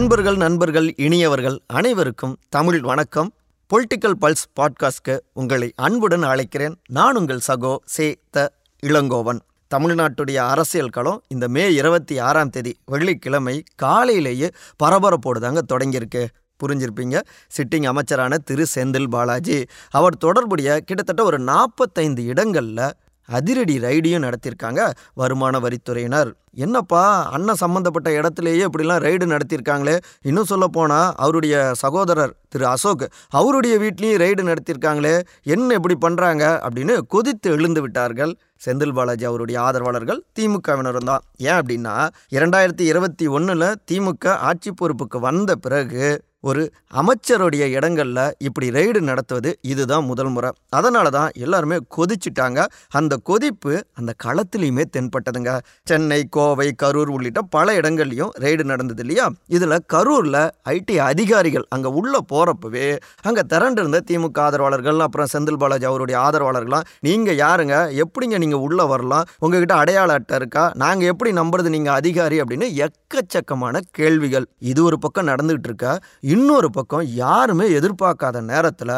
அன்பர்கள் 0.00 0.36
நண்பர்கள் 0.36 0.94
இனியவர்கள் 0.94 1.60
அனைவருக்கும் 1.66 2.36
தமிழ் 2.48 2.80
வணக்கம். 2.80 3.32
பொலிட்டிக்கல் 3.74 4.12
பல்ஸ் 4.20 4.60
பாட்காஸ்ட்க்கு 4.60 5.18
உங்களை 5.32 5.72
அன்புடன் 5.76 6.24
அழைக்கிறேன். 6.24 6.74
நான் 6.88 7.16
உங்கள் 7.16 7.40
சகோ 7.48 7.76
சே 7.84 8.20
த 8.30 8.52
இளங்கோவன். 8.86 9.38
தமிழ்நாட்டுடைய 9.74 10.36
அரசியல் 10.36 10.88
களம் 10.88 11.22
இந்த 11.28 11.48
மே 11.48 11.74
இருபத்தி 11.74 12.18
ஆறாம் 12.18 12.50
தேதி 12.50 12.76
வெள்ளிக்கிழமை 12.86 13.62
காலையிலேயே 13.74 14.50
பரபரப்போடு 14.84 15.40
தாங்க 15.40 15.62
தொடங்கியிருக்கு. 15.74 16.26
புரிஞ்சிருப்பீங்க? 16.66 17.20
சிட்டிங் 17.56 17.84
அமைச்சரான 17.84 18.38
திரு 18.38 18.66
செந்தில் 18.74 19.08
பாலாஜி. 19.08 19.64
அவர் 19.90 20.16
தொடர்புடைய 20.16 20.80
கிட்டத்தட்ட 20.80 21.24
ஒரு 21.24 21.38
நாற்பத்தைந்து 21.38 22.24
இடங்களில் 22.24 22.92
அதிரடி 23.38 23.76
ரைடையும் 23.86 24.26
நடத்தியிருக்காங்க 24.26 24.82
வருமான 25.20 25.60
வரித்துறையினர். 25.64 26.30
என்னப்பா 26.64 27.02
அண்ணன் 27.34 27.60
சம்மந்தப்பட்ட 27.62 28.08
இடத்துலையே 28.20 28.64
இப்படிலாம் 28.68 29.02
ரைடு 29.06 29.26
நடத்தியிருக்காங்களே. 29.32 29.96
இன்னும் 30.22 30.48
சொல்ல 30.52 30.66
போனால் 30.66 31.12
அவருடைய 31.16 31.56
சகோதரர் 31.82 32.34
திரு 32.48 32.66
அசோக் 32.66 33.04
அவருடைய 33.40 33.74
வீட்லேயும் 33.78 34.22
ரைடு 34.24 34.42
நடத்தியிருக்காங்களே. 34.50 35.14
என்ன 35.54 35.78
இப்படி 35.78 35.96
பண்ணுறாங்க 36.06 36.44
அப்படின்னு 36.66 36.96
கொதித்து 37.14 37.50
எழுந்து 37.50 37.80
விட்டார்கள். 37.80 38.32
செந்தில் 38.64 38.96
பாலாஜி 38.96 39.24
அவருடைய 39.24 39.58
ஆதரவாளர்கள் 39.66 40.22
திமுகவினரும் 40.38 41.10
தான். 41.10 41.22
ஏன் 41.48 41.58
அப்படின்னா 41.60 41.94
இரண்டாயிரத்தி 42.36 42.86
இருபத்தி 42.92 43.26
ஒன்றில் 43.36 43.68
திமுக 43.92 44.34
ஆட்சி 44.48 44.72
பொறுப்புக்கு 44.80 45.20
வந்த 45.28 45.54
பிறகு 45.54 46.08
ஒரு 46.48 46.62
அமைச்சருடைய 47.00 47.64
இடங்களில் 47.68 48.34
இப்படி 48.38 48.70
ரெய்டு 48.70 49.00
நடத்துவது 49.00 49.58
இதுதான் 49.60 50.04
முதல் 50.04 50.28
முறை. 50.28 50.50
அதனால 50.70 51.10
தான் 51.10 51.30
எல்லாருமே 51.34 51.76
கொதிச்சிட்டாங்க. 51.96 52.60
அந்த 52.88 53.16
கொதிப்பு 53.16 53.72
அந்த 53.94 54.14
களத்துலேயுமே 54.24 54.84
தென்பட்டதுங்க. 54.96 55.58
சென்னை 55.84 56.20
கோவை 56.36 56.68
கரூர் 56.82 57.10
உள்ளிட்ட 57.16 57.42
பல 57.56 57.74
இடங்கள்லையும் 57.80 58.32
ரெய்டு 58.44 58.64
நடந்தது 58.64 59.02
இல்லையா? 59.02 59.26
இதில் 59.46 59.76
கரூரில் 59.94 60.40
ஐடி 60.76 60.96
அதிகாரிகள் 60.98 61.66
அங்கே 61.68 61.88
உள்ளே 61.88 62.20
போகிறப்பவே 62.32 62.98
அங்கே 63.22 63.44
திரண்டிருந்த 63.52 64.00
திமுக 64.10 64.40
ஆதரவாளர்கள் 64.46 64.98
அப்புறம் 64.98 65.30
செந்தில் 65.32 65.60
பாலாஜி 65.64 65.84
அவருடைய 65.84 66.18
ஆதரவாளர்கள்லாம் 66.20 66.88
நீங்கள் 67.00 67.36
யாருங்க? 67.36 67.76
எப்படிங்க 68.04 68.38
நீங்கள் 68.38 68.58
உள்ளே 68.58 68.84
வரலாம்? 68.84 69.28
உங்ககிட்ட 69.38 69.74
அடையாள 69.74 70.12
அட்டை 70.12 70.36
இருக்கா? 70.36 70.72
நாங்கள் 70.74 71.08
எப்படி 71.08 71.32
நம்புறது 71.32 71.68
நீங்கள் 71.68 71.92
அதிகாரி? 71.92 72.40
அப்படின்னு 72.40 72.68
எக்கச்சக்கமான 72.88 73.80
கேள்விகள். 73.90 74.48
இது 74.58 74.84
ஒரு 74.84 74.98
பக்கம் 74.98 75.26
நடந்துகிட்டு 75.26 75.70
இருக்க 75.70 75.98
இன்னொரு 76.32 76.68
பக்கம் 76.70 77.04
யாருமே 77.20 77.66
எதிர்பார்க்காத 77.78 78.38
நேரத்தில் 78.50 78.92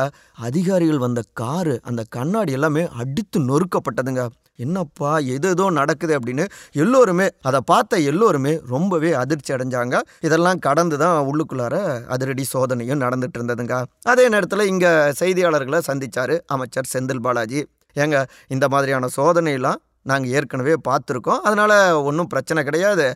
அதிகாரிகள் 0.46 1.02
வந்த 1.04 1.20
காரு 1.40 1.74
அந்த 1.88 2.02
கண்ணாடி 2.16 2.52
எல்லாமே 2.58 2.82
அடித்து 3.02 3.38
நொறுக்கப்பட்டதுங்க. 3.50 4.22
என்னப்பா 4.64 5.10
எது 5.34 5.48
ஏதோ 5.54 5.66
நடக்குது 5.78 6.12
அப்படின்னு 6.18 6.44
எல்லோருமே 6.82 7.26
அதை 7.48 7.60
பார்த்த 7.70 8.00
எல்லோருமே 8.12 8.52
ரொம்பவே 8.74 9.12
அதிர்ச்சி 9.22 9.52
அடைஞ்சாங்க. 9.54 9.98
இதெல்லாம் 10.26 10.62
கடந்து 10.66 10.98
தான் 11.04 11.18
உள்ளுக்குள்ளார 11.30 11.76
அதிரடி 12.14 12.46
சோதனையும் 12.54 13.02
நடந்துட்டு 13.04 13.40
இருந்ததுங்க. 13.40 13.78
அதே 14.14 14.26
நேரத்தில் 14.34 14.70
இங்கே 14.72 14.92
செய்தியாளர்களை 15.22 15.80
சந்தித்தார் 15.90 16.34
அமைச்சர் 16.56 16.92
செந்தில் 16.94 17.24
பாலாஜி. 17.28 17.62
ஏங்க 17.96 18.18
இந்த 18.56 18.66
மாதிரியான 18.74 19.08
சோதனையெல்லாம் 19.16 19.80
நாங்கள் 20.10 20.32
ஏற்கனவே 20.38 20.74
பார்த்துருக்கோம். 20.88 21.42
அதனால் 21.48 21.76
ஒன்றும் 22.08 22.30
பிரச்சனை 22.32 22.60
கிடையாது. 22.68 23.06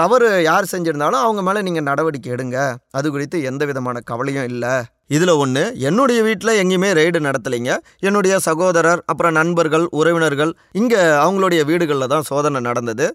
தவறு 0.00 0.28
யார் 0.50 0.70
செஞ்சுருந்தாலும் 0.74 1.24
அவங்க 1.24 1.42
மேலே 1.48 1.62
நீங்கள் 1.68 1.88
நடவடிக்கை 1.90 2.30
எடுங்க. 2.36 2.58
அது 2.98 3.08
குறித்து 3.16 3.38
எந்த 3.50 3.64
விதமான 3.70 4.02
கவலையும் 4.12 4.48
இல்லை. 4.52 4.74
இதில் 5.16 5.32
ஒன்று 5.42 5.62
என்னுடைய 5.88 6.20
வீட்டில் 6.26 6.58
எங்கேயுமே 6.62 6.88
ரெய்டு 6.98 7.18
நடத்தலைங்க. 7.26 7.74
என்னுடைய 8.08 8.34
சகோதரர் 8.46 9.00
அப்புறம் 9.10 9.36
நண்பர்கள் 9.38 9.84
உறவினர்கள் 10.00 10.52
இங்கே 10.80 11.00
அவங்களுடைய 11.24 11.60
வீடுகளில் 11.70 12.12
தான் 12.14 12.26
சோதனை 12.30 12.60
நடந்தது. 12.68 13.06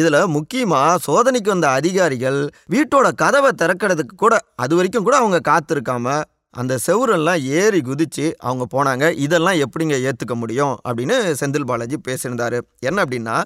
இதில் 0.00 0.20
முக்கியமாக 0.36 1.00
சோதனைக்கு 1.08 1.50
வந்த 1.54 1.68
அதிகாரிகள் 1.78 2.40
வீட்டோட 2.74 3.08
கதவை 3.22 3.50
திறக்கிறதுக்கு 3.62 4.16
கூட 4.24 4.36
அது 4.64 4.76
வரைக்கும் 4.78 5.06
கூட 5.08 5.16
அவங்க 5.22 5.40
காத்திருக்காம 5.50 6.16
அந்த 6.60 6.78
செவுரெல்லாம் 6.86 7.40
ஏறி 7.60 7.80
குதித்து 7.80 8.26
அவங்க 8.38 8.64
போனாங்க 8.74 9.04
இதெல்லாம் 9.26 9.60
எப்படிங்க 9.64 9.94
ஏற்றுக்க 10.08 10.34
முடியும்? 10.42 10.74
அப்படின்னு 10.88 11.16
செந்தில் 11.40 11.68
பாலாஜி 11.70 11.96
பேசியிருந்தாரு. 12.08 12.58
என்ன 12.78 13.04
அப்படின்னா 13.04 13.36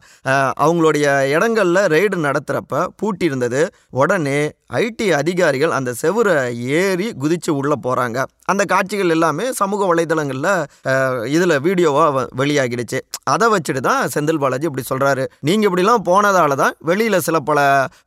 அவங்களுடைய 0.64 1.06
இடங்கள்ல 1.34 1.78
ரெய்டு 1.94 2.18
நடத்துகிறப்ப 2.26 2.86
பூட்டி 2.96 3.24
இருந்தது. 3.24 3.62
உடனே 3.90 4.40
ஐடி 4.76 5.06
அதிகாரிகள் 5.18 5.74
அந்த 5.76 5.90
செவுரை 6.00 6.34
ஏறி 6.78 7.06
குதித்து 7.20 7.50
உள்ளே 7.58 7.76
போகிறாங்க 7.84 8.24
அந்த 8.52 8.62
காட்சிகள் 8.72 9.12
எல்லாமே 9.14 9.44
சமூக 9.58 9.86
வலைதளங்களில் 9.90 10.50
இதில் 11.36 11.54
வீடியோவாக 11.66 12.24
வெளியாகிடுச்சு. 12.40 12.98
அதை 13.32 13.46
வச்சுட்டு 13.52 13.80
தான் 13.86 14.10
செந்தில் 14.14 14.40
பாலாஜி 14.42 14.66
இப்படி 14.68 14.84
சொல்கிறாரு 14.90 15.24
நீங்கள் 15.46 15.68
இப்படிலாம் 15.68 16.04
போனதால 16.10 16.56
தான் 16.62 16.76
வெளியில் 16.90 17.24
சில 17.26 17.38
பல 17.48 17.58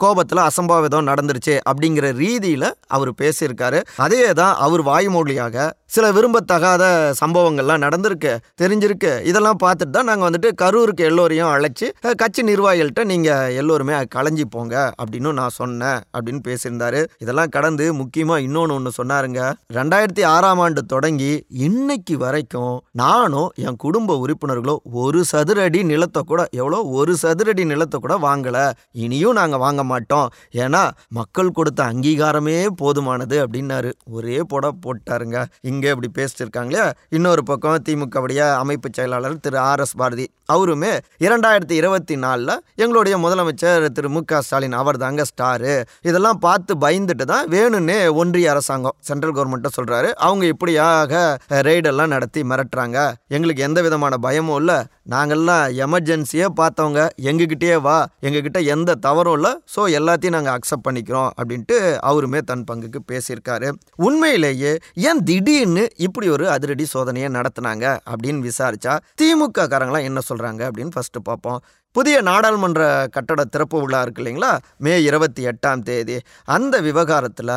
கோபத்தில் 0.04 0.42
அசம்பாவிதம் 0.50 1.10
நடந்துருச்சு 1.12 1.56
அப்படிங்கிற 1.72 2.08
ரீதியில் 2.22 2.68
அவர் 2.98 3.12
பேசியிருக்காரு. 3.22 3.82
அதே 4.06 4.22
தான் 4.42 4.56
அவர் 4.68 4.84
வாய்மொழியாக 4.90 5.68
சில 5.96 6.06
விரும்பத்தகாத 6.18 6.84
சம்பவங்கள்லாம் 7.22 7.84
நடந்திருக்கு 7.86 8.34
தெரிஞ்சிருக்கு. 8.62 9.12
இதெல்லாம் 9.32 9.62
பார்த்துட்டு 9.66 9.96
தான் 9.98 10.10
நாங்கள் 10.12 10.28
வந்துட்டு 10.30 10.52
கரூருக்கு 10.64 11.10
எல்லோரையும் 11.12 11.52
அழைச்சி 11.56 11.90
கட்சி 12.24 12.44
நிர்வாகிகள்கிட்ட 12.52 13.06
நீங்கள் 13.14 13.54
எல்லோருமே 13.62 13.98
கலைஞ்சி 14.18 14.48
போங்க 14.56 14.76
அப்படின்னு 15.02 15.38
நான் 15.42 15.58
சொன்னேன் 15.62 16.00
அப்படின்னு 16.18 16.44
பேசியிருந்தாரு. 16.52 17.04
இதெல்லாம் 17.26 17.54
கடந்து 17.58 17.88
முக்கியமாக 18.02 18.46
இன்னொன்று 18.48 18.78
ஒன்று 18.78 18.98
சொன்னாருங்க. 19.02 19.42
ரெண்டாயிரத்தி 19.80 20.24
ஆறாம் 20.36 20.64
ஆண்டு 20.66 20.82
தொடங்கி 20.94 21.32
இன்னைக்கு 21.68 22.16
வரைக்கும் 22.26 22.76
நானும் 23.04 23.50
என் 23.66 23.82
குடும்ப 23.86 24.16
உறுப்பினர்களோ 24.24 24.76
ஒரு 25.04 25.20
சதுரடி 25.32 25.80
நிலத்தை 25.92 26.22
கூட 26.32 26.42
எவ்வளோ 26.62 26.80
ஒரு 27.00 27.14
சதுரடி 27.22 27.64
நிலத்தை 27.72 27.98
கூட 28.00 28.16
வாங்கலை. 28.28 28.66
இனியும் 29.06 29.38
நாங்கள் 29.40 29.62
வாங்க 29.66 29.84
மாட்டோம். 29.92 30.28
ஏன்னா 30.64 30.82
மக்கள் 31.18 31.56
கொடுத்த 31.58 31.82
அங்கீகாரமே 31.92 32.58
போதுமானது 32.82 33.38
அப்படின்னாரு. 33.44 33.92
ஒரே 34.18 34.40
போட 34.52 34.72
போட்டாருங்க. 34.86 35.38
இங்கே 35.70 35.90
இப்படி 35.94 36.10
பேசிட்டு 36.18 36.44
இருக்காங்களே 36.44 36.86
இன்னொரு 37.18 37.44
பக்கம் 37.50 37.84
திமுகவுடைய 37.88 38.42
அமைப்பு 38.64 38.90
செயலாளர் 38.98 39.42
திரு 39.46 39.60
ஆர் 39.70 39.84
எஸ் 39.86 39.98
பாரதி. 40.02 40.26
அவருமே 40.54 40.92
இரண்டாயிரத்தி 41.26 41.76
இருபத்தி 41.82 42.16
நாலில் 42.24 42.54
எங்களுடைய 42.84 43.16
முதலமைச்சர் 43.26 43.86
திரு 43.98 44.10
மு 44.16 44.22
க 44.32 44.42
ஸ்டாலின் 44.48 44.78
அவர் 44.82 45.02
தாங்க 45.04 45.26
ஸ்டாரு. 45.32 45.74
இதெல்லாம் 46.10 46.41
பார்த்து 46.46 46.74
பயந்துட்டு 46.84 47.26
தான் 47.32 47.48
வேணும்னே 47.56 47.98
ஒன்றிய 48.22 48.50
அரசாங்கம் 48.54 48.96
சென்ட்ரல் 49.08 49.36
கவர்மெண்ட்டை 49.38 49.72
சொல்கிறாரு 49.78 50.10
அவங்க 50.28 50.46
இப்படியாக 50.54 51.22
ரெய்டெல்லாம் 51.68 52.12
நடத்தி 52.16 52.42
மிரட்டுறாங்க. 52.52 52.98
எங்களுக்கு 53.36 53.66
எந்த 53.68 53.80
விதமான 53.86 54.18
பயமும் 54.26 54.60
இல்லை. 54.62 54.78
நாங்கள்லாம் 55.14 55.66
எமர்ஜென்சியே 55.86 56.48
பார்த்தவங்க. 56.60 57.02
எங்ககிட்டயே 57.30 57.78
வா. 57.88 57.98
எங்ககிட்ட 58.28 58.60
எந்த 58.76 58.98
தவறும் 59.08 59.38
இல்லை. 59.38 59.52
ஸோ 59.76 59.84
எல்லாத்தையும் 60.00 60.36
நாங்கள் 60.38 60.56
அக்செப்ட் 60.58 60.86
பண்ணிக்கிறோம் 60.88 61.30
அப்படின்ட்டு 61.40 61.78
அவருமே 62.12 62.42
தன் 62.52 62.66
பங்குக்கு 62.72 63.02
பேசியிருக்காரு. 63.12 63.70
உண்மையிலேயே 64.08 64.74
ஏன் 65.10 65.22
திடீர்னு 65.30 65.86
இப்படி 66.08 66.30
ஒரு 66.38 66.48
அதிரடி 66.56 66.88
சோதனையை 66.96 67.30
நடத்தினாங்க 67.38 67.86
அப்படின்னு 68.12 68.42
விசாரிச்சா 68.50 68.96
திமுக 69.22 69.68
காரங்களாம் 69.74 70.08
என்ன 70.10 70.20
சொல்கிறாங்க 70.30 70.62
அப்படின்னு 70.70 70.96
ஃபஸ்ட்டு 70.98 71.28
பார்ப்போம். 71.30 71.62
புதிய 71.98 72.18
நாடாளுமன்ற 72.28 72.82
கட்டட 73.16 73.42
திறப்பு 73.54 73.78
விழா 73.84 74.00
இருக்கு 74.04 74.22
இல்லைங்களா? 74.22 74.52
மே 74.86 74.94
இருபத்தி 75.08 75.42
எட்டாம் 75.50 75.82
தேதி. 75.88 76.16
அந்த 76.56 76.76
விவகாரத்தில் 76.86 77.52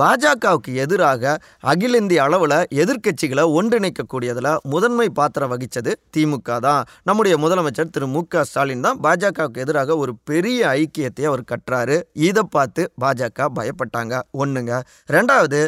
பாஜகவுக்கு 0.00 0.70
எதிராக 0.84 1.34
அகில 1.72 1.98
இந்திய 2.02 2.20
அளவில் 2.24 2.54
எதிர்க்கட்சிகளை 2.82 3.44
ஒன்றிணைக்கக்கூடியதில் 3.58 4.48
முதன்மை 4.72 5.06
பாத்திரம் 5.18 5.52
வகித்தது 5.52 5.92
திமுக 6.16 6.58
தான். 6.66 6.82
நம்முடைய 7.10 7.36
முதலமைச்சர் 7.44 7.92
திரு 7.98 8.08
மு 8.14 8.22
க 8.32 8.44
ஸ்டாலின் 8.48 8.84
தான் 8.86 8.98
பாஜகவுக்கு 9.06 9.62
எதிராக 9.66 9.96
ஒரு 10.02 10.14
பெரிய 10.30 10.66
ஐக்கியத்தை 10.80 11.26
அவர் 11.30 11.44
கட்டுறாரு 11.52 11.98
இதை 12.30 12.44
பார்த்து 12.56 12.84
பாஜக 13.04 13.48
பயப்பட்டாங்க. 13.60 14.14
ஒன்றுங்க 14.42 14.82
ரெண்டாவது 15.16 15.62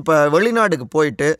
இப்போ 0.00 0.16
வெளிநாடுக்கு 0.36 0.88
போயிட்டு 0.96 1.30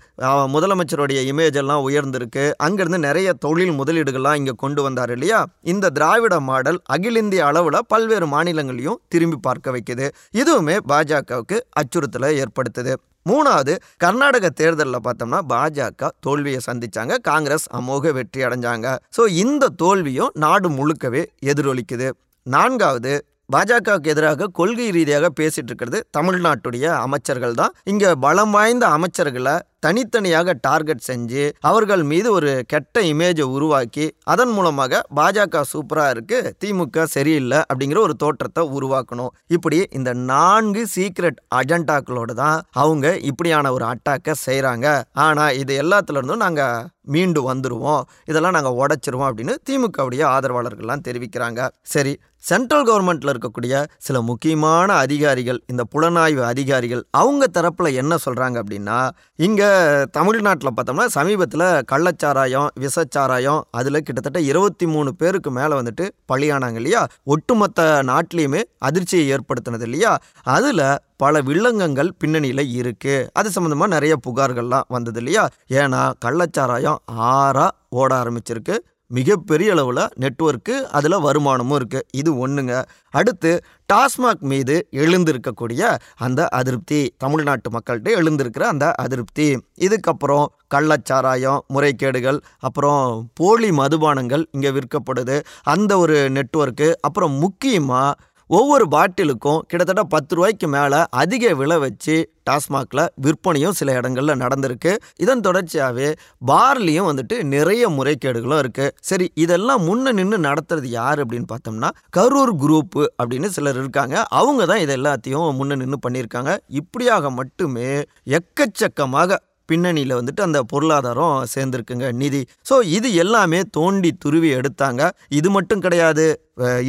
முதலமைச்சருடைய 0.54 1.20
இமேஜ் 1.32 1.60
எல்லாம் 1.64 1.84
உயர்ந்திருக்கு. 1.90 2.46
அங்கேருந்து 2.68 3.02
நிறைய 3.08 3.28
தொழில் 3.48 3.76
முதலீடுகள்லாம் 3.82 4.40
இங்கே 4.42 4.56
கொண்டு 4.64 4.80
வந்தார் 4.88 5.14
இல்லையா? 5.18 5.42
இந்த 5.74 5.92
திராவிட 5.98 6.18
மாடல் 6.48 6.78
அகில 6.94 7.20
இந்திய 7.22 7.44
அளவில் 7.46 7.86
பல்வேறு 7.92 8.26
மாநிலங்களையும் 8.34 8.98
திரும்பி 9.08 9.38
பார்க்க 9.46 9.74
வைக்குது. 9.76 10.06
இதுவுமே 10.40 10.76
பாஜகவுக்கு 10.92 11.58
அச்சுறுத்தலை 11.80 12.30
ஏற்படுத்துது. 12.42 12.94
மூணாவது 13.28 13.72
கர்நாடக 13.96 14.48
தேர்தலில் 14.60 15.04
பார்த்தோம்னா 15.06 15.40
பாஜக 15.52 16.10
தோல்வியை 16.26 16.60
சந்திச்சாங்க. 16.68 17.16
காங்கிரஸ் 17.30 17.66
அமோக 17.78 18.12
வெற்றி 18.18 18.44
அடைஞ்சாங்க. 18.44 18.96
ஸோ 19.16 19.24
இந்த 19.44 19.72
தோல்வியும் 19.82 20.30
நாடு 20.44 20.70
முழுக்கவே 20.78 21.24
எதிரொலிக்குது. 21.52 22.10
நான்காவது 22.46 23.12
பாஜகவுக்கு 23.54 24.10
எதிராக 24.12 24.46
கொள்கை 24.58 24.90
ரீதியாக 24.96 25.28
பேசிட்டு 25.38 25.70
இருக்கிறது 25.70 25.98
தமிழ்நாட்டுடைய 26.16 26.84
அமைச்சர்கள் 27.06 27.54
தான் 27.54 27.72
இங்கே 27.84 28.10
பலம் 28.24 28.50
வாய்ந்த 28.50 28.84
அமைச்சர்களை 28.96 29.54
தனித்தனியாக 29.82 30.54
டார்கெட் 30.66 31.06
செஞ்சு 31.08 31.44
அவர்கள் 31.70 32.02
மீது 32.10 32.28
ஒரு 32.38 32.50
கெட்ட 32.72 33.02
இமேஜை 33.10 33.46
உருவாக்கி 33.56 34.06
அதன் 34.32 34.52
மூலமாக 34.56 35.02
பாஜக 35.18 35.62
சூப்பராக 35.72 36.14
இருக்கு 36.14 36.38
திமுக 36.64 37.06
சரியில்லை 37.14 37.60
அப்படிங்கிற 37.70 38.00
ஒரு 38.06 38.16
தோற்றத்தை 38.22 38.64
உருவாக்கணும். 38.76 39.32
இப்படி 39.56 39.80
இந்த 39.98 40.12
நான்கு 40.32 40.84
சீக்ரெட் 40.94 41.40
அஜெண்டாக்களோடு 41.60 42.34
தான் 42.42 42.58
அவங்க 42.82 43.16
இப்படியான 43.30 43.72
ஒரு 43.76 43.86
அட்டாக்கை 43.92 44.34
செய்கிறாங்க 44.46 44.86
ஆனால் 45.26 45.58
இது 45.62 45.74
எல்லாத்துல 45.84 46.18
இருந்தும் 46.20 46.44
நாங்கள் 46.46 46.88
மீண்டு 47.12 47.40
வந்துடுவோம் 47.50 48.02
இதெல்லாம் 48.30 48.56
நாங்கள் 48.56 48.76
உடச்சிருவோம் 48.80 49.28
அப்படின்னு 49.28 49.54
திமுகவுடைய 49.68 50.22
ஆதரவாளர்கள்லாம் 50.34 51.06
தெரிவிக்கிறாங்க. 51.06 51.60
சரி 51.94 52.12
சென்ட்ரல் 52.48 52.84
கவர்மெண்ட்டில் 52.88 53.30
இருக்கக்கூடிய 53.32 53.74
சில 54.06 54.20
முக்கியமான 54.28 54.88
அதிகாரிகள் 55.04 55.58
இந்த 55.66 55.82
புலனாய்வு 55.92 56.42
அதிகாரிகள் 56.52 57.02
அவங்க 57.20 57.46
தரப்பில் 57.56 57.96
என்ன 58.00 58.16
சொல்கிறாங்க 58.24 58.56
அப்படின்னா 58.62 58.98
இங்கே 59.46 59.69
தமிழ்நாட்டில் 60.10 60.70
பார்த்தோம்னா 60.76 61.06
சமீபத்தில் 61.06 61.66
கள்ளச்சாராயம் 61.92 62.68
விஷச்சாராயம் 62.80 63.60
அதில் 63.70 64.02
கிட்டத்தட்ட 64.02 64.40
இருபத்தி 64.40 64.86
மூணு 64.86 65.14
பேருக்கு 65.14 65.50
மேலே 65.50 65.74
வந்துட்டு 65.74 66.10
பலியானாங்க 66.32 66.74
இல்லையா? 66.74 67.06
ஒட்டுமொத்த 67.24 68.02
நாட்டிலையுமே 68.02 68.62
அதிர்ச்சியை 68.78 69.24
ஏற்படுத்தினது 69.32 69.80
இல்லையா? 69.80 70.18
அதில் 70.42 70.84
பல 71.16 71.40
வில்லங்கங்கள் 71.40 72.10
பின்னணியில் 72.18 72.82
இருக்குது 72.82 73.28
அது 73.32 73.50
சம்மந்தமாக 73.54 73.86
நிறைய 73.86 74.16
புகார்கள்லாம் 74.26 74.88
வந்தது 74.88 75.18
இல்லையா? 75.18 75.48
ஏன்னா 75.68 76.12
கள்ளச்சாராயம் 76.24 76.96
ஆறாக 77.32 77.70
ஓட 77.88 78.22
ஆரம்பிச்சிருக்கு. 78.22 78.76
மிகப்பெரிய 79.10 79.72
அளவில் 79.72 80.02
நெட்வொர்க்கு 80.22 80.74
அதில் 80.98 81.24
வருமானமும் 81.26 81.78
இருக்குது 81.80 82.06
இது 82.20 82.30
ஒன்றுங்க 82.44 82.74
அடுத்து 83.14 83.52
டாஸ்மாக் 83.92 84.42
மீது 84.50 84.74
எழுந்திருக்கக்கூடிய 85.02 85.82
அந்த 86.16 86.40
அதிருப்தி 86.58 87.00
தமிழ்நாட்டு 87.18 87.68
மக்கள்கிட்ட 87.76 88.10
எழுந்திருக்கிற 88.20 88.64
அந்த 88.72 88.86
அதிருப்தி. 89.04 89.46
இதுக்கப்புறம் 89.86 90.46
கள்ளச்சாராயம் 90.74 91.62
முறைகேடுகள் 91.74 92.38
அப்புறம் 92.58 93.04
போலி 93.34 93.70
மதுபானங்கள் 93.70 94.44
இங்கே 94.52 94.70
விற்கப்படுது. 94.70 95.36
அந்த 95.74 95.98
ஒரு 95.98 96.18
நெட்வொர்க்கு 96.36 96.88
அப்புறம் 97.00 97.34
முக்கியமாக 97.38 98.16
ஒவ்வொரு 98.58 98.84
பாட்டிலுக்கும் 98.94 99.60
கிட்டத்தட்ட 99.70 100.02
பத்து 100.12 100.32
ரூபாய்க்கு 100.36 100.68
மேலே 100.74 101.00
அதிக 101.22 101.52
விலை 101.60 101.76
வச்சு 101.84 102.14
டாஸ்மாகில் 102.48 103.02
விற்பனையும் 103.24 103.76
சில 103.80 103.92
இடங்களில் 103.98 104.40
நடந்திருக்கு. 104.42 104.92
இதன் 105.24 105.44
தொடர்ச்சியாகவே 105.46 106.08
பார்லேயும் 106.50 107.08
வந்துட்டு 107.10 107.36
நிறைய 107.54 107.90
முறைகேடுகளும் 107.96 108.60
இருக்குது 108.62 108.94
சரி 109.10 109.28
இதெல்லாம் 109.44 109.84
முன்ன 109.88 110.14
நின்று 110.20 110.40
நடத்துறது 110.48 110.90
யார் 111.00 111.22
அப்படின்னு 111.24 111.50
பார்த்தோம்னா 111.52 111.90
கரூர் 112.18 112.54
குரூப்பு 112.64 113.04
அப்படின்னு 113.20 113.50
சிலர் 113.58 113.78
இருக்காங்க. 113.82 114.16
அவங்க 114.40 114.66
தான் 114.72 114.82
இது 114.86 114.94
எல்லாத்தையும் 115.00 115.46
முன்ன 115.60 115.78
நின்று 115.82 116.00
பண்ணியிருக்காங்க. 116.06 116.54
இப்படியாக 116.80 117.30
மட்டுமே 117.38 117.92
எக்கச்சக்கமாக 118.40 119.38
பின்னணியில் 119.68 120.16
வந்துட்டு 120.18 120.42
அந்த 120.46 120.60
பொருளாதாரம் 120.70 121.34
சேர்ந்துருக்குங்க 121.52 122.06
நிதி. 122.20 122.40
ஸோ 122.68 122.76
இது 122.96 123.08
எல்லாமே 123.24 123.60
தோண்டி 123.76 124.10
துருவி 124.24 124.48
எடுத்தாங்க. 124.60 125.02
இது 125.38 125.48
மட்டும் 125.56 125.82
கிடையாது. 125.84 126.24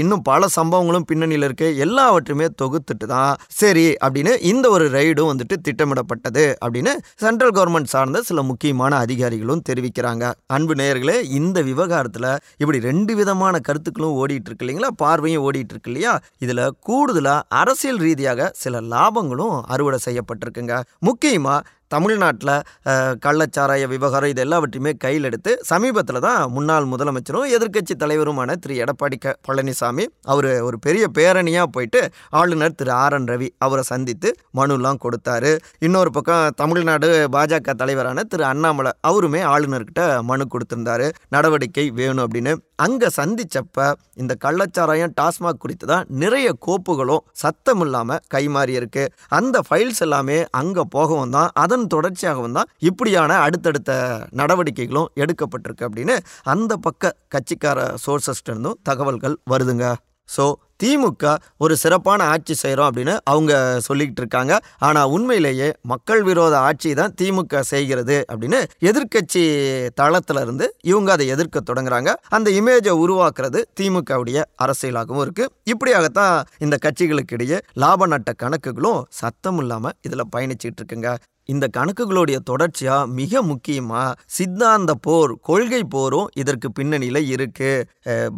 இன்னும் 0.01 0.23
பல 0.29 0.47
சம்பவங்களும் 0.55 1.05
பின்னணியில் 1.09 1.45
இருக்கு. 1.47 1.67
எல்லாவற்றையுமே 1.85 2.47
தொகுத்துட்டு 2.61 3.05
தான் 3.13 3.33
சரி 3.59 3.85
அப்படின்னு 4.05 4.33
இந்த 4.51 4.65
ஒரு 4.75 4.85
ரைடும் 4.97 5.29
வந்துட்டு 5.31 5.57
திட்டமிடப்பட்டது 5.67 6.45
அப்படின்னு 6.65 6.93
சென்ட்ரல் 7.23 7.55
கவர்மெண்ட் 7.57 7.91
சார்ந்த 7.93 8.21
சில 8.29 8.41
முக்கியமான 8.51 8.99
அதிகாரிகளும் 9.05 9.65
தெரிவிக்கிறாங்க. 9.69 10.25
அன்பு 10.55 10.75
நேயர்களே 10.81 11.17
இந்த 11.39 11.57
விவகாரத்தில் 11.71 12.31
இப்படி 12.61 12.79
ரெண்டு 12.89 13.15
விதமான 13.21 13.59
கருத்துக்களும் 13.67 14.17
ஓடிட்டு 14.21 14.49
இருக்கு 14.49 14.65
இல்லைங்களா? 14.65 14.93
பார்வையும் 15.03 15.43
ஓடிட்டு 15.47 15.75
இருக்கு 15.75 15.91
இல்லையா? 15.93 16.15
இதில் 16.45 16.65
கூடுதலாக 16.89 17.45
அரசியல் 17.61 18.01
ரீதியாக 18.05 18.49
சில 18.63 18.81
லாபங்களும் 18.95 19.55
அறுவடை 19.75 19.99
செய்யப்பட்டிருக்குங்க. 20.07 20.77
முக்கியமாக 21.09 21.79
தமிழ்நாட்டில் 21.93 22.51
கள்ளச்சாராய 23.23 23.87
விவகாரம் 23.93 24.31
இது 24.33 24.41
எல்லாவற்றையுமே 24.43 24.91
கையில் 25.03 25.27
எடுத்து 25.29 25.51
சமீபத்தில் 25.71 26.19
தான் 26.25 26.41
முன்னாள் 26.55 26.87
முதலமைச்சரும் 26.91 27.49
எதிர்க்கட்சி 27.55 27.95
தலைவருமான 28.03 28.55
திரு. 28.63 28.75
எடப்பாடி 28.83 29.17
க 29.23 29.33
பழனிசாமி 29.61 30.05
அவர் 30.21 30.61
ஒரு 30.61 30.79
பெரிய 30.79 31.07
பேரணியாக 31.17 31.63
போயிட்டு 31.63 32.09
ஆளுநர் 32.29 32.75
திரு 32.75 32.91
ஆர் 32.91 33.13
என் 33.13 33.23
ரவி 33.23 33.49
அவரை 33.57 33.83
சந்தித்து 33.83 34.35
மனுலாம் 34.55 34.99
கொடுத்தாரு. 35.05 35.57
இன்னொரு 35.79 36.11
பக்கம் 36.11 36.51
தமிழ்நாடு 36.55 37.27
பாஜக 37.31 37.73
தலைவரான 37.73 38.23
திரு 38.23 38.43
அண்ணாமலை 38.43 38.91
அவருமே 39.07 39.41
ஆளுநர்கிட்ட 39.43 40.21
மனு 40.21 40.47
கொடுத்துருந்தாரு. 40.47 41.11
நடவடிக்கை 41.29 41.89
வேணும் 41.89 42.27
அப்படின்னு 42.27 42.53
அங்கே 42.83 43.07
சந்திச்சப்ப 43.17 43.87
இந்த 44.21 44.33
கள்ளச்சாராயம் 44.45 45.13
டாஸ்மாக் 45.19 45.61
குறித்து 45.63 45.85
தான் 45.91 46.07
நிறைய 46.21 46.47
கோப்புகளும் 46.65 47.23
சத்தம் 47.41 47.81
இல்லாமல் 47.85 48.21
கைமாறி 48.33 48.73
இருக்கு. 48.79 49.03
அந்த 49.37 49.57
ஃபைல்ஸ் 49.67 50.01
எல்லாமே 50.05 50.37
அங்கே 50.61 50.83
போகவும் 50.95 51.33
தான் 51.37 51.49
அதன் 51.63 51.85
தொடர்ச்சியாகவும் 51.93 52.55
தான் 52.57 52.71
இப்படியான 52.89 53.39
அடுத்தடுத்த 53.45 53.91
நடவடிக்கைகளும் 54.41 55.11
எடுக்கப்பட்டிருக்கு 55.23 55.87
அப்படின்னு 55.89 56.17
அந்த 56.53 56.75
பக்க 56.87 57.15
கட்சிக்கார 57.35 57.79
சோர்சஸ்லேருந்தும் 58.05 58.79
தகவல்கள் 58.89 59.37
வருதுங்க. 59.53 59.85
ஸோ 60.29 60.43
திமுக 60.83 61.33
ஒரு 61.63 61.73
சிறப்பான 61.83 62.27
ஆட்சி 62.33 62.53
செய்கிறோம் 62.53 62.87
அப்படின்னு 62.89 63.15
அவங்க 63.31 63.53
சொல்லிக்கிட்டு 63.87 64.21
இருக்காங்க. 64.23 64.53
ஆனால் 64.87 65.11
உண்மையிலேயே 65.15 65.69
மக்கள் 65.93 66.23
விரோத 66.29 66.55
ஆட்சி 66.67 66.91
தான் 67.01 67.15
திமுக 67.21 67.63
செய்கிறது 67.71 68.17
அப்படின்னு 68.31 68.59
எதிர்க்கட்சி 68.89 69.43
தளத்தில் 70.01 70.41
இருந்து 70.45 70.67
இவங்க 70.91 71.11
அதை 71.11 71.27
எதிர்க்க 71.27 71.63
தொடங்குறாங்க. 71.69 72.09
அந்த 72.37 72.49
இமேஜை 72.59 72.95
உருவாக்குறது 73.03 73.61
திமுகவுடைய 73.79 74.39
அரசியலாகவும் 74.65 75.23
இருக்கு. 75.25 75.45
இப்படியாகத்தான் 75.73 76.35
இந்த 76.65 76.77
கட்சிகளுக்கு 76.85 77.35
இடையே 77.39 77.59
லாப 77.83 78.07
நட்ட 78.13 78.33
கணக்குகளும் 78.43 79.01
சத்தம் 79.21 79.59
இல்லாமல் 79.63 79.97
இதில் 80.07 80.31
பயணிச்சிட்டு 80.35 80.79
இருக்குங்க. 80.81 81.11
இந்த 81.49 81.65
கணக்குகளுடைய 81.75 82.37
தொடர்ச்சியா 82.49 82.95
மிக 83.19 83.41
முக்கியமா 83.49 84.03
சித்தாந்த 84.35 84.91
போர் 85.05 85.31
கொள்கை 85.47 85.79
போரும் 85.93 86.27
இதற்கு 86.41 86.67
பின்னணியில 86.77 87.19
இருக்கு. 87.33 87.71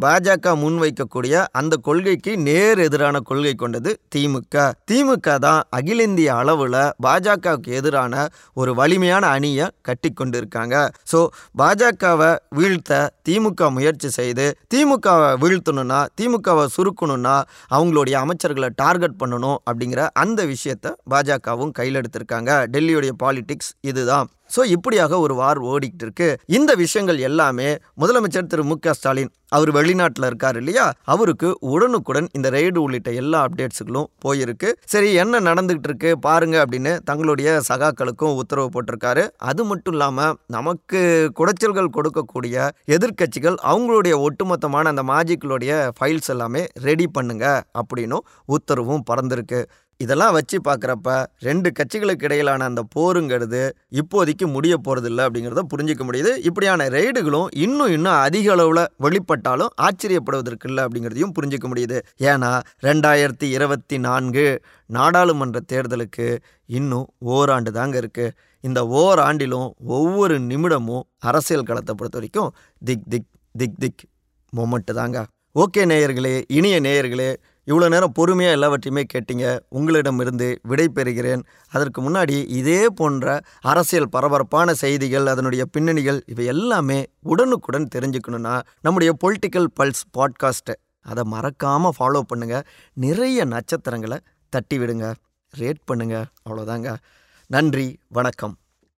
பாஜக 0.04 0.54
முன்வைக்கக்கூடிய 0.62 1.34
அந்த 1.60 1.74
கொள்கைக்கு 1.88 2.32
நேர் 2.46 2.80
எதிரான 2.86 3.20
கொள்கை 3.30 3.54
கொண்டது 3.62 3.90
திமுக. 4.14 4.64
திமுக 4.90 5.36
தான் 5.46 5.60
அகில 5.78 6.06
இந்திய 6.08 6.30
அளவுல 6.40 6.76
பாஜகவுக்கு 7.06 7.70
எதிரான 7.80 8.24
ஒரு 8.60 8.74
வலிமையான 8.80 9.24
அணியை 9.36 9.68
கட்டி 9.88 10.10
கொண்டிருக்காங்க. 10.12 10.74
ஸோ 11.12 11.20
பாஜகவை 11.62 12.30
வீழ்த்த 12.58 13.02
திமுக 13.28 13.70
முயற்சி 13.76 14.10
செய்து 14.18 14.48
திமுகவை 14.74 15.30
வீழ்த்தணும்னா 15.44 16.00
திமுகவை 16.20 16.66
சுருக்கணும்னா 16.76 17.36
அவங்களுடைய 17.76 18.16
அமைச்சர்களை 18.24 18.70
டார்கெட் 18.82 19.20
பண்ணணும் 19.22 19.58
அப்படிங்கிற 19.68 20.02
அந்த 20.24 20.40
விஷயத்த 20.52 20.94
பாஜகவும் 21.14 21.74
கையில் 21.78 22.00
எடுத்திருக்காங்க. 22.02 22.50
டெல்லியோட 22.74 23.02
டெல்லியுடைய 23.04 23.20
பாலிடிக்ஸ் 23.22 23.72
இதுதான். 23.90 24.28
ஸோ 24.54 24.62
இப்படியாக 24.74 25.18
ஒரு 25.24 25.34
வார் 25.38 25.58
ஓடிக்கிட்டு 25.70 26.04
இருக்கு 26.06 26.26
இந்த 26.56 26.70
விஷயங்கள் 26.82 27.18
எல்லாமே 27.28 27.68
முதலமைச்சர் 28.00 28.50
திரு 28.52 28.64
மு 28.70 28.76
ஸ்டாலின் 28.98 29.32
அவர் 29.56 29.70
வெளிநாட்டில் 29.76 30.26
இருக்கார் 30.28 30.56
இல்லையா? 30.60 30.84
அவருக்கு 31.12 31.48
உடனுக்குடன் 31.72 32.28
இந்த 32.36 32.48
ரெய்டு 32.54 32.78
உள்ளிட்ட 32.84 33.10
எல்லா 33.20 33.38
அப்டேட்ஸுகளும் 33.46 34.08
போயிருக்கு. 34.24 34.68
சரி 34.92 35.08
என்ன 35.22 35.40
நடந்துகிட்டு 35.48 35.88
இருக்கு 35.90 36.10
பாருங்க 36.26 36.56
அப்படின்னு 36.64 36.92
தங்களுடைய 37.08 37.48
சகாக்களுக்கும் 37.68 38.36
உத்தரவு 38.40 38.68
போட்டிருக்காரு. 38.74 39.24
அது 39.50 39.64
மட்டும் 39.70 39.94
இல்லாமல் 39.96 40.34
நமக்கு 40.56 41.00
குடைச்சல்கள் 41.40 41.94
கொடுக்கக்கூடிய 41.96 42.68
எதிர்க்கட்சிகள் 42.96 43.58
அவங்களுடைய 43.72 44.16
ஒட்டுமொத்தமான 44.26 44.92
அந்த 44.94 45.04
மாஜிக்களுடைய 45.12 45.72
ஃபைல்ஸ் 45.98 46.30
எல்லாமே 46.36 46.64
ரெடி 46.88 47.08
பண்ணுங்க 47.18 47.46
அப்படின்னும் 47.82 48.26
உத்தரவும் 48.56 49.06
பறந்திருக்கு. 49.10 49.62
இதெல்லாம் 49.98 50.32
வச்சு 50.32 50.56
பார்க்குறப்ப 50.68 51.24
ரெண்டு 51.38 51.72
கட்சிகளுக்கு 51.78 52.26
இடையிலான 52.28 52.64
அந்த 52.64 52.82
போருங்கிறது 52.94 53.60
இப்போதைக்கு 54.00 54.46
முடிய 54.46 54.74
போகிறதில்ல 54.86 55.26
அப்படிங்கிறத 55.26 55.64
புரிஞ்சிக்க 55.72 56.02
முடியுது. 56.08 56.32
இப்படியான 56.48 56.88
ரெய்டுகளும் 56.88 57.48
இன்னும் 57.64 57.92
இன்னும் 57.96 58.18
அதிக 58.26 58.52
அளவில் 58.52 58.82
வெளிப்பட்டாலும் 59.04 59.74
ஆச்சரியப்படுவதற்கு 59.86 60.68
இல்லை 60.70 60.84
அப்படிங்கிறதையும் 60.84 61.34
புரிஞ்சிக்க 61.38 61.68
முடியுது. 61.72 62.00
ஏன்னா 62.30 62.52
ரெண்டாயிரத்தி 62.88 63.48
இருபத்தி 63.56 63.98
நான்கு 63.98 64.46
நாடாளுமன்ற 64.86 65.60
தேர்தலுக்கு 65.72 66.28
இன்னும் 66.78 67.06
ஓராண்டு 67.18 67.70
தாங்க 67.70 67.98
இருக்குது 68.00 68.34
இந்த 68.60 68.82
ஓராண்டிலும் 69.02 69.70
ஒவ்வொரு 69.86 70.38
நிமிடமும் 70.40 71.06
அரசியல் 71.18 71.68
களத்தை 71.70 71.94
பொறுத்த 71.94 72.18
வரைக்கும் 72.18 72.50
திக் 72.84 73.08
திக் 73.08 73.30
திக் 73.58 73.78
திக் 73.78 74.04
மொமெண்ட்டு 74.52 74.92
தாங்க. 74.92 75.18
ஓகே 75.62 75.82
நேயர்களே 75.90 76.42
இனிய 76.48 76.76
நேயர்களே 76.80 77.28
இவ்வளோ 77.66 77.88
நேரம் 77.88 78.12
பொறுமையாக 78.12 78.56
எல்லாவற்றையுமே 78.56 79.06
கேட்டீங்க. 79.12 79.60
உங்களிடமிருந்து 79.68 80.60
விடை 80.62 80.90
பெறுகிறேன். 80.94 81.42
அதற்கு 81.68 82.00
முன்னாடி 82.02 82.46
இதே 82.60 82.88
போன்ற 82.88 83.40
அரசியல் 83.60 84.08
பரபரப்பான 84.08 84.74
செய்திகள் 84.74 85.26
அதனுடைய 85.26 85.64
பின்னணிகள் 85.64 86.22
இவை 86.26 86.44
எல்லாமே 86.44 87.06
உடனுக்குடன் 87.22 87.88
தெரிஞ்சுக்கணுன்னா 87.94 88.62
நம்முடைய 88.82 89.12
பொலிட்டிக்கல் 89.24 89.68
பல்ஸ் 89.80 90.04
பாட்காஸ்ட்டை 90.18 90.76
அதை 91.00 91.22
மறக்காமல் 91.24 91.96
ஃபாலோ 91.98 92.20
பண்ணுங்கள் 92.34 92.64
நிறைய 92.94 93.44
நட்சத்திரங்களை 93.44 94.18
தட்டி 94.48 94.78
விடுங்க 94.78 95.14
ரேட் 95.58 95.82
பண்ணுங்கள் 95.92 96.24
அவ்வளோதாங்க 96.48 96.96
நன்றி. 97.46 97.98
வணக்கம். 98.08 98.54